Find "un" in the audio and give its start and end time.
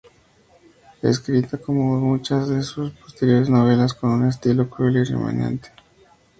4.09-4.27